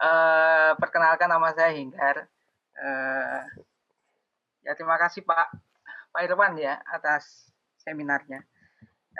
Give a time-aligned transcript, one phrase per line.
[0.00, 2.24] Uh, perkenalkan nama saya Hinggar.
[2.72, 3.40] Uh,
[4.64, 5.52] ya terima kasih Pak
[6.08, 7.52] Pak Irwan ya atas
[7.84, 8.40] seminarnya.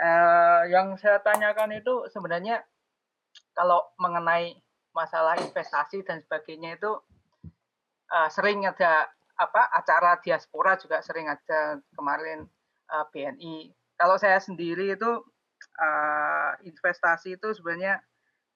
[0.00, 2.64] Uh, yang saya tanyakan itu sebenarnya
[3.52, 4.56] kalau mengenai
[4.96, 6.96] masalah investasi dan sebagainya itu
[8.10, 12.48] uh, sering ada apa acara diaspora juga sering ada kemarin
[12.88, 13.72] uh, BNI.
[14.00, 15.10] Kalau saya sendiri itu
[15.76, 18.00] uh, investasi itu sebenarnya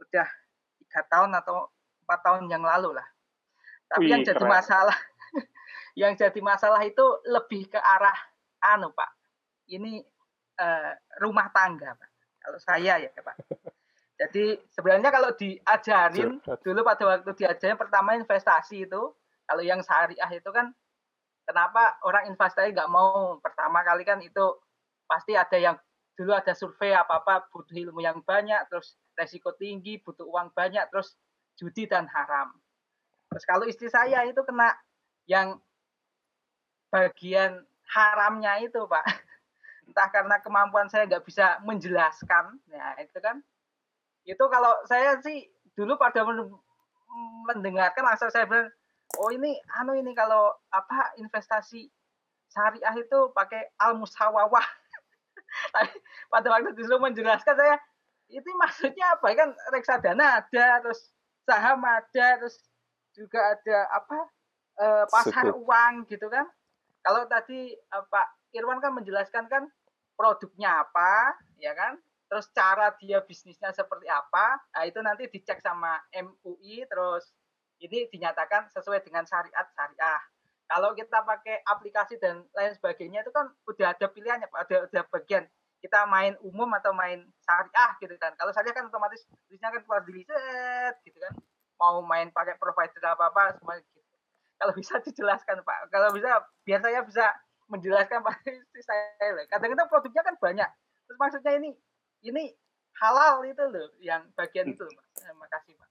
[0.00, 0.28] udah
[0.80, 1.73] tiga tahun atau
[2.04, 3.06] empat tahun yang lalu lah.
[3.88, 4.52] Tapi Wih, yang jadi keren.
[4.52, 4.98] masalah,
[6.00, 8.16] yang jadi masalah itu lebih ke arah
[8.60, 9.10] anu Pak.
[9.72, 10.04] Ini
[10.60, 10.92] uh,
[11.24, 12.10] rumah tangga Pak.
[12.44, 13.36] Kalau saya ya Pak.
[14.14, 19.10] Jadi sebenarnya kalau diajarin dulu pada waktu diajarin pertama investasi itu,
[19.42, 20.70] kalau yang syariah itu kan
[21.44, 24.54] kenapa orang investasi nggak mau pertama kali kan itu
[25.04, 25.76] pasti ada yang
[26.16, 30.86] dulu ada survei apa apa butuh ilmu yang banyak terus resiko tinggi butuh uang banyak
[30.88, 31.18] terus
[31.58, 32.54] judi dan haram.
[33.30, 34.74] Terus kalau istri saya itu kena
[35.26, 35.58] yang
[36.94, 39.04] bagian haramnya itu Pak.
[39.90, 43.42] Entah karena kemampuan saya nggak bisa menjelaskan, ya itu kan.
[44.24, 46.24] Itu kalau saya sih dulu pada
[47.50, 48.72] mendengarkan langsung saya bilang,
[49.20, 51.90] oh ini anu ini kalau apa investasi
[52.48, 54.64] syariah itu pakai al musawawah.
[55.74, 55.94] Tapi
[56.30, 57.76] pada waktu disuruh menjelaskan saya,
[58.30, 59.26] itu maksudnya apa?
[59.36, 61.12] Kan reksadana ada, terus
[61.44, 62.56] saham ada terus
[63.14, 64.18] juga ada apa
[64.80, 65.64] uh, pasar Suku.
[65.64, 66.48] uang gitu kan
[67.04, 68.26] kalau tadi uh, Pak
[68.56, 69.68] Irwan kan menjelaskan kan
[70.18, 72.00] produknya apa ya kan
[72.30, 77.30] terus cara dia bisnisnya seperti apa nah itu nanti dicek sama MUI terus
[77.78, 80.20] ini dinyatakan sesuai dengan syariat syariah
[80.64, 85.44] kalau kita pakai aplikasi dan lain sebagainya itu kan udah ada pilihannya ada ada bagian
[85.84, 88.32] kita main umum atau main syariah gitu kan.
[88.40, 91.36] Kalau syariah kan otomatis bisnisnya kan keluar di set gitu kan.
[91.76, 94.00] Mau main pakai provider apa apa semua gitu.
[94.56, 95.92] Kalau bisa dijelaskan Pak.
[95.92, 97.36] Kalau bisa biar saya bisa
[97.68, 99.44] menjelaskan Pak istri saya.
[99.52, 100.70] Kadang-kadang produknya kan banyak.
[101.04, 101.76] Terus maksudnya ini
[102.24, 102.48] ini
[103.04, 105.06] halal itu loh yang bagian itu Pak.
[105.20, 105.88] Terima kasih Pak.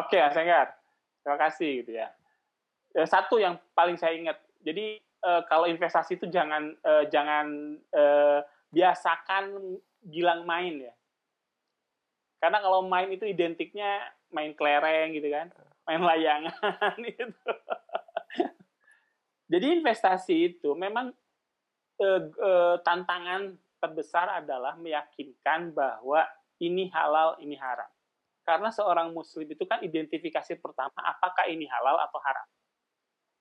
[0.00, 0.36] Oke, Mas.
[1.20, 2.08] Terima kasih gitu ya.
[3.04, 4.40] Satu yang paling saya ingat.
[4.64, 8.40] Jadi uh, kalau investasi itu jangan uh, jangan uh,
[8.70, 10.94] biasakan gilang main ya.
[12.38, 15.50] Karena kalau main itu identiknya main kelereng gitu kan,
[15.88, 17.52] main layangan gitu.
[19.48, 21.10] Jadi investasi itu memang
[21.98, 26.26] uh, uh, tantangan terbesar adalah meyakinkan bahwa
[26.58, 27.88] ini halal, ini haram.
[28.44, 32.46] Karena seorang muslim itu kan identifikasi pertama apakah ini halal atau haram.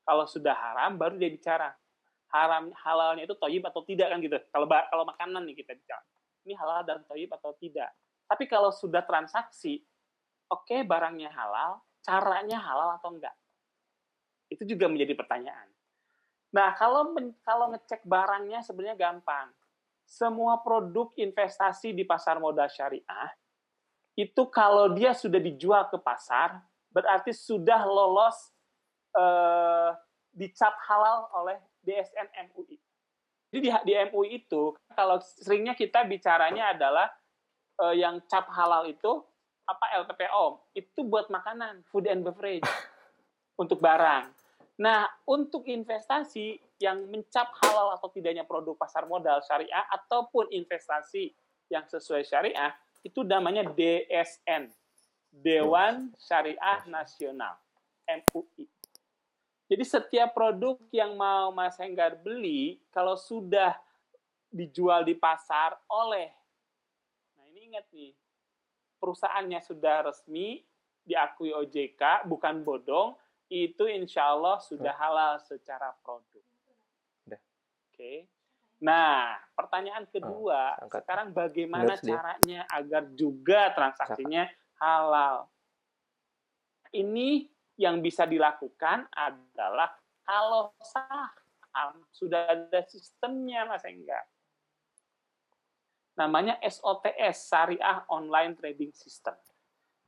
[0.07, 1.75] Kalau sudah haram, baru dia bicara.
[2.31, 4.39] Haram halalnya itu toyib atau tidak kan gitu.
[4.55, 6.03] Kalau kalau makanan nih kita bicara.
[6.47, 7.91] Ini halal dan toyib atau tidak.
[8.27, 9.83] Tapi kalau sudah transaksi,
[10.47, 13.35] oke okay, barangnya halal, caranya halal atau enggak?
[14.47, 15.67] Itu juga menjadi pertanyaan.
[16.55, 17.11] Nah, kalau
[17.43, 19.51] kalau ngecek barangnya sebenarnya gampang.
[20.07, 23.27] Semua produk investasi di pasar modal syariah
[24.17, 26.57] itu kalau dia sudah dijual ke pasar,
[26.89, 28.49] berarti sudah lolos
[29.17, 29.91] uh,
[30.37, 32.77] dicap halal oleh DSN MUI.
[33.49, 37.09] Jadi di, di MUI itu kalau seringnya kita bicaranya adalah
[37.81, 39.23] uh, yang cap halal itu
[39.67, 42.63] apa LPPO itu buat makanan, food and beverage
[43.61, 44.31] untuk barang.
[44.77, 51.33] Nah, untuk investasi yang mencap halal atau tidaknya produk pasar modal syariah ataupun investasi
[51.73, 54.69] yang sesuai syariah itu namanya DSN,
[55.33, 57.57] Dewan Syariah Nasional,
[58.05, 58.76] MUI.
[59.67, 63.75] Jadi setiap produk yang mau Mas Henggar beli, kalau sudah
[64.47, 66.31] dijual di pasar oleh,
[67.35, 68.15] nah ini ingat nih,
[69.03, 70.63] perusahaannya sudah resmi,
[71.03, 73.19] diakui OJK, bukan bodong,
[73.51, 76.43] itu insya Allah sudah halal secara produk.
[77.27, 77.35] Oke.
[77.91, 78.17] Okay.
[78.77, 84.45] Nah, pertanyaan kedua, oh, sekarang bagaimana caranya agar juga transaksinya
[84.77, 85.49] halal?
[86.93, 89.93] Ini yang bisa dilakukan adalah
[90.25, 94.25] kalau saham sudah ada sistemnya Mas Enggar.
[96.17, 99.37] Namanya SOTS, Syariah Online Trading System.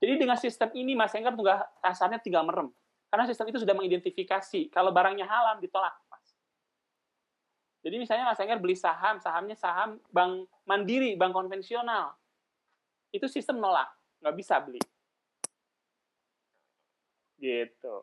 [0.01, 2.73] Jadi dengan sistem ini Mas Enggar juga kasarnya tinggal merem.
[3.13, 6.33] Karena sistem itu sudah mengidentifikasi kalau barangnya halal ditolak, Mas.
[7.85, 12.17] Jadi misalnya Mas Enggar beli saham, sahamnya saham bank mandiri, bank konvensional.
[13.13, 13.93] Itu sistem nolak,
[14.25, 14.81] nggak bisa beli.
[17.39, 17.95] Gitu.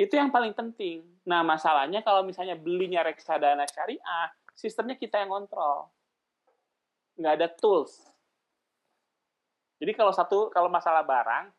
[0.00, 1.04] Itu yang paling penting.
[1.28, 5.92] Nah, masalahnya kalau misalnya belinya reksadana syariah, sistemnya kita yang kontrol.
[7.20, 8.00] Nggak ada tools.
[9.76, 11.52] Jadi kalau satu kalau masalah barang,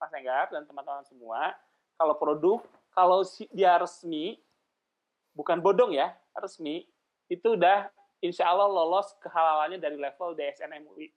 [0.00, 1.52] Mas Enggar dan teman-teman semua,
[2.00, 2.60] kalau produk,
[2.94, 3.20] kalau
[3.50, 4.38] dia resmi,
[5.34, 6.86] bukan bodong ya, resmi,
[7.26, 7.90] itu udah
[8.22, 11.10] insya Allah lolos kehalalannya dari level DSN MUI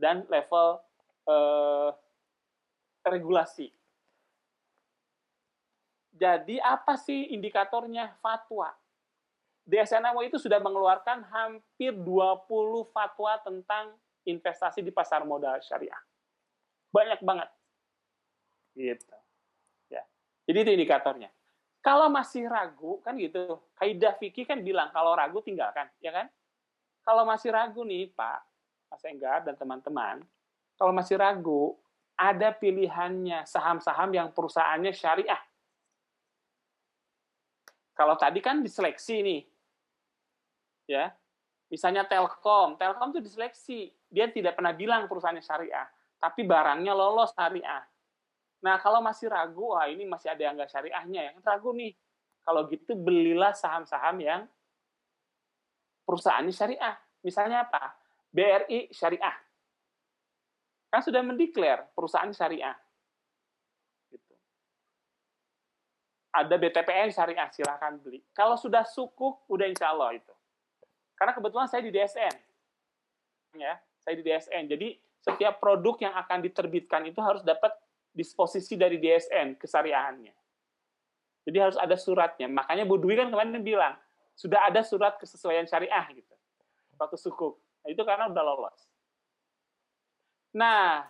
[0.00, 0.80] dan level
[1.28, 1.90] eh,
[3.06, 3.68] regulasi.
[6.22, 8.70] Jadi apa sih indikatornya fatwa?
[9.66, 15.98] DSN MUI itu sudah mengeluarkan hampir 20 fatwa tentang investasi di pasar modal syariah.
[16.94, 17.50] Banyak banget.
[18.78, 19.16] Gitu.
[19.90, 20.06] Ya.
[20.46, 21.30] Jadi itu indikatornya.
[21.82, 26.30] Kalau masih ragu kan gitu, kaidah fikih kan bilang kalau ragu tinggalkan, ya kan?
[27.02, 28.38] Kalau masih ragu nih Pak,
[28.86, 30.22] Mas Enggar dan teman-teman,
[30.78, 31.74] kalau masih ragu,
[32.14, 35.42] ada pilihannya saham-saham yang perusahaannya syariah.
[38.02, 39.40] Kalau tadi kan diseleksi nih,
[40.90, 41.14] ya,
[41.70, 45.86] misalnya Telkom, Telkom itu diseleksi, dia tidak pernah bilang perusahaannya syariah,
[46.18, 47.86] tapi barangnya lolos syariah.
[48.66, 51.94] Nah, kalau masih ragu, wah ini masih ada yang nggak syariahnya, yang ragu nih.
[52.42, 54.50] Kalau gitu belilah saham-saham yang
[56.02, 56.98] perusahaannya syariah.
[57.22, 57.94] Misalnya apa?
[58.34, 59.38] BRI syariah.
[60.90, 62.74] Kan sudah mendeklar perusahaan syariah.
[64.10, 64.34] Gitu.
[66.32, 68.24] Ada BTPN syariah, silahkan beli.
[68.32, 70.32] Kalau sudah sukuk, udah insya Allah itu.
[71.12, 72.34] Karena kebetulan saya di DSN.
[73.60, 74.64] Ya, saya di DSN.
[74.72, 77.76] Jadi setiap produk yang akan diterbitkan itu harus dapat
[78.16, 80.32] disposisi dari DSN kesariahannya.
[81.44, 82.48] Jadi harus ada suratnya.
[82.48, 83.94] Makanya Bu Dwi kan kemarin bilang,
[84.32, 86.34] sudah ada surat kesesuaian syariah gitu.
[86.96, 87.60] Waktu sukuk.
[87.82, 88.80] Nah, itu karena udah lolos.
[90.54, 91.02] Nah,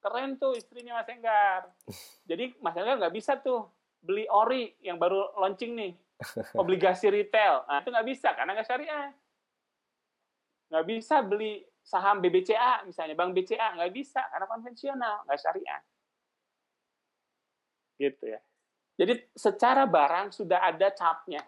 [0.00, 1.68] keren tuh istrinya Mas Enggar.
[2.28, 3.68] Jadi Mas Enggar nggak bisa tuh
[4.04, 5.92] beli ori yang baru launching nih.
[6.60, 7.64] Obligasi retail.
[7.66, 9.10] Nah, itu nggak bisa karena nggak syariah.
[10.68, 15.80] Nggak bisa beli saham BBCA misalnya, Bank BCA nggak bisa karena konvensional, nggak syariah.
[17.96, 18.40] Gitu ya.
[18.94, 21.42] Jadi secara barang sudah ada capnya,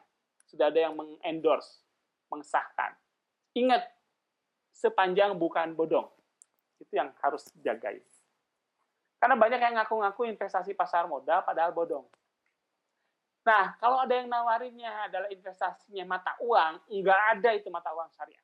[0.51, 1.79] sudah ada yang mengendorse,
[2.27, 2.99] mengesahkan.
[3.55, 3.87] Ingat,
[4.75, 6.11] sepanjang bukan bodong.
[6.83, 7.95] Itu yang harus dijaga.
[9.17, 12.05] Karena banyak yang ngaku-ngaku investasi pasar modal padahal bodong.
[13.47, 18.43] Nah, kalau ada yang nawarinnya adalah investasinya mata uang, nggak ada itu mata uang syariah.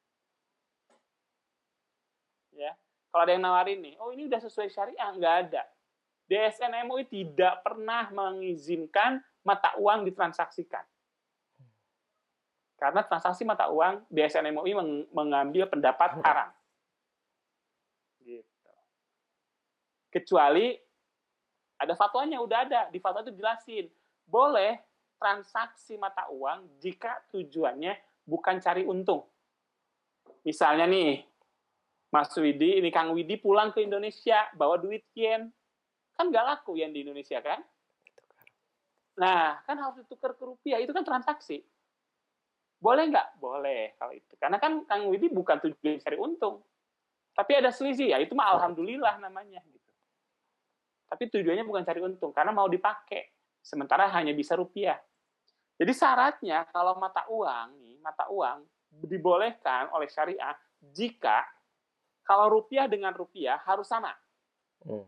[2.55, 2.79] Ya
[3.13, 5.63] kalau ada yang nawarin nih oh ini udah sesuai syariah nggak ada.
[6.33, 10.81] DSN MUI tidak pernah mengizinkan mata uang ditransaksikan.
[12.81, 14.73] Karena transaksi mata uang DSN MUI
[15.13, 16.51] mengambil pendapat haram
[18.25, 18.73] gitu.
[20.09, 20.73] Kecuali
[21.77, 22.81] ada fatwanya udah ada.
[22.89, 23.93] Di fatwa itu jelasin
[24.25, 24.81] boleh
[25.23, 29.23] transaksi mata uang jika tujuannya bukan cari untung
[30.43, 31.23] misalnya nih
[32.13, 35.49] Mas Widi, ini Kang Widi pulang ke Indonesia, bawa duit yen.
[36.13, 37.65] Kan nggak laku yen di Indonesia, kan?
[39.17, 40.77] Nah, kan harus ditukar ke rupiah.
[40.77, 41.65] Itu kan transaksi.
[42.77, 43.41] Boleh nggak?
[43.41, 44.37] Boleh kalau itu.
[44.37, 46.61] Karena kan Kang Widi bukan tujuan cari untung.
[47.33, 49.65] Tapi ada selisih, ya itu mah alhamdulillah namanya.
[49.65, 49.91] gitu.
[51.09, 53.33] Tapi tujuannya bukan cari untung, karena mau dipakai.
[53.65, 55.01] Sementara hanya bisa rupiah.
[55.81, 58.67] Jadi syaratnya kalau mata uang nih, mata uang
[59.09, 60.55] dibolehkan oleh syariah
[60.93, 61.43] jika
[62.23, 64.13] kalau rupiah dengan rupiah harus sama.
[64.85, 65.07] Hmm.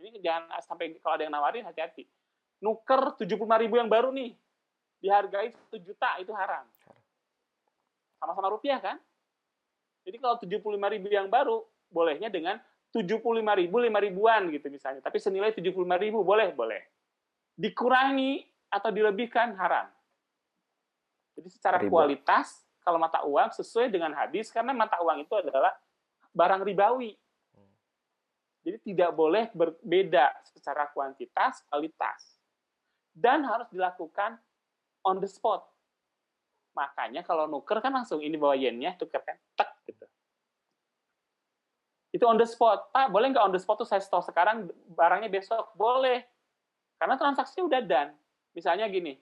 [0.00, 2.04] Ini jangan sampai kalau ada yang nawarin hati-hati.
[2.60, 4.36] Nuker 75 ribu yang baru nih,
[5.00, 6.64] dihargai 1 juta itu haram.
[8.20, 8.96] Sama-sama rupiah kan?
[10.04, 12.60] Jadi kalau 75 ribu yang baru, bolehnya dengan
[12.92, 13.20] 75
[13.56, 15.00] ribu, 5 ribuan gitu misalnya.
[15.00, 16.84] Tapi senilai 75 ribu, boleh, boleh.
[17.56, 19.86] Dikurangi atau dilebihkan, haram.
[21.38, 21.94] Jadi secara Ribu.
[21.94, 25.70] kualitas, kalau mata uang sesuai dengan hadis, karena mata uang itu adalah
[26.34, 27.14] barang ribawi.
[28.64, 32.40] Jadi tidak boleh berbeda secara kuantitas, kualitas.
[33.14, 34.40] Dan harus dilakukan
[35.04, 35.62] on the spot.
[36.74, 40.06] Makanya kalau nuker kan langsung ini bawa yennya, tuker kan, tek gitu.
[42.10, 42.90] Itu on the spot.
[42.90, 44.66] Pak, boleh nggak on the spot tuh saya store sekarang,
[44.96, 45.76] barangnya besok?
[45.76, 46.24] Boleh.
[46.96, 48.10] Karena transaksinya udah done.
[48.54, 49.18] Misalnya gini,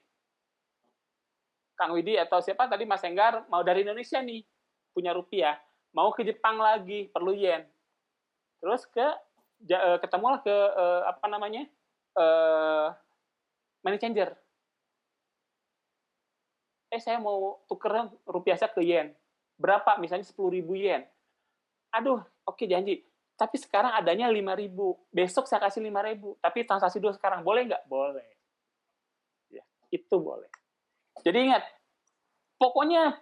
[1.73, 4.45] Kang Widi atau siapa tadi Mas Enggar mau dari Indonesia nih,
[4.93, 5.57] punya rupiah.
[5.97, 7.65] Mau ke Jepang lagi perlu yen.
[8.61, 9.03] Terus ke
[9.67, 11.65] eh, ketemu lah ke uh, apa namanya?
[12.13, 12.93] Uh,
[13.81, 14.37] money changer.
[16.93, 19.17] Eh saya mau tuker rupiah saya ke yen.
[19.57, 19.97] Berapa?
[19.97, 21.09] Misalnya sepuluh ribu yen.
[21.93, 23.05] Aduh oke janji.
[23.37, 24.97] Tapi sekarang adanya lima ribu.
[25.09, 26.37] Besok saya kasih lima ribu.
[26.41, 27.41] Tapi transaksi dulu sekarang.
[27.45, 27.85] Boleh nggak?
[27.89, 28.32] Boleh
[29.93, 30.49] itu boleh
[31.21, 31.65] jadi ingat
[32.57, 33.21] pokoknya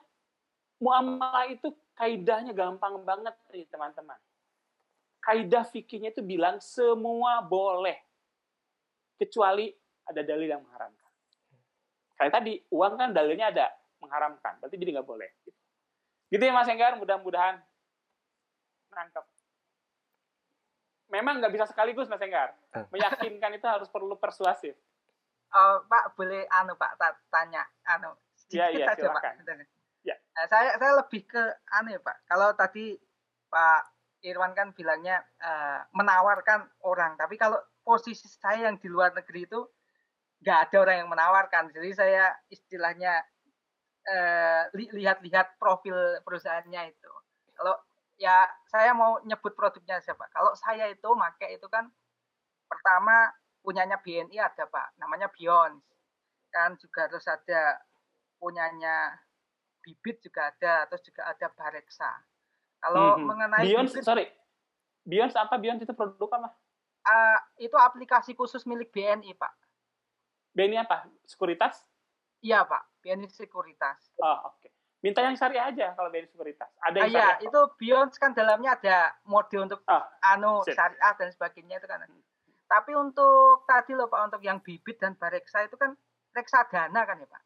[0.81, 1.69] muamalah itu
[2.01, 4.17] kaidahnya gampang banget nih teman-teman.
[5.21, 8.01] kaidah fikihnya itu bilang semua boleh
[9.21, 9.69] kecuali
[10.09, 11.13] ada dalil yang mengharamkan.
[12.17, 13.69] Kayak tadi uang kan dalilnya ada
[14.01, 15.29] mengharamkan, berarti jadi nggak boleh.
[16.33, 17.61] Gitu ya Mas Enggar, mudah-mudahan
[18.97, 19.25] nangkep.
[21.13, 22.57] Memang nggak bisa sekaligus Mas Enggar.
[22.73, 22.89] Eh.
[22.89, 24.73] Meyakinkan itu harus perlu persuasif.
[25.51, 28.15] Oh, Pak boleh anu Pak ta- tanya anu
[28.51, 29.35] Iya, sedikit iya, saja silakan.
[29.43, 29.67] Pak.
[30.07, 30.17] Ya.
[30.17, 31.43] Eh, saya saya lebih ke
[31.75, 32.17] anu ya Pak.
[32.27, 32.95] Kalau tadi
[33.51, 33.81] Pak
[34.23, 39.61] Irwan kan bilangnya eh, menawarkan orang, tapi kalau posisi saya yang di luar negeri itu
[40.41, 41.75] nggak ada orang yang menawarkan.
[41.75, 43.21] Jadi saya istilahnya
[44.75, 47.13] li- lihat-lihat profil perusahaannya itu.
[47.55, 47.77] Kalau
[48.17, 50.27] ya saya mau nyebut produknya siapa?
[50.33, 51.89] Kalau saya itu make itu kan
[52.67, 55.81] pertama punyanya BNI ada Pak, namanya Beyond.
[56.51, 57.79] Kan juga terus ada
[58.37, 59.21] punyanya
[59.81, 62.11] Bibit juga ada, terus juga ada Bareksa.
[62.81, 63.25] Kalau Mhm.
[63.25, 64.27] mengenai Beyond, Bibit, sorry.
[65.05, 65.55] Beyond apa?
[65.57, 66.51] Beyond itu produk apa?
[67.01, 69.53] eh, itu aplikasi khusus milik BNI Pak.
[70.53, 71.09] BNI apa?
[71.25, 71.81] Sekuritas?
[72.41, 74.13] Iya Pak, BNI Sekuritas.
[74.17, 74.69] Oh, oke.
[75.01, 76.69] Minta yang syariah aja kalau BNI Sekuritas.
[76.77, 77.41] Ada Ah, yang Iya, syariah.
[77.41, 80.77] itu Beyond kan dalamnya ada mode untuk Ah, anu sip.
[80.77, 82.05] syariah dan sebagainya itu kan.
[82.71, 85.91] Tapi untuk tadi loh Pak, untuk yang bibit dan bareksa itu kan
[86.31, 87.43] reksadana kan ya Pak.